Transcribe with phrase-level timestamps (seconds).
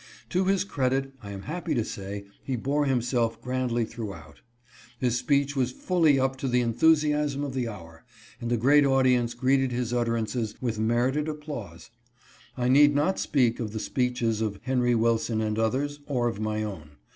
[0.29, 4.41] To his credit, I am happy to say he bore himself grandly throughout.
[4.97, 8.03] His speech was fully up to the enthusiasm of the hour,
[8.41, 11.91] and the great audience greeted his utterances with merited applause.
[12.57, 16.63] I need not speak of the speeches of Henry Wilson and others, or of my
[16.63, 16.97] own.